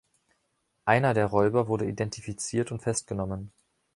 Einer 0.85 1.13
der 1.13 1.27
Räuber 1.27 1.67
wurde 1.67 1.85
identifiziert 1.85 2.71
und 2.71 2.81
festgenommen. 2.81 3.51